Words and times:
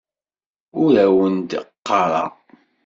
Ur 0.83 0.93
awent-d-ɣɣareɣ. 1.05 2.31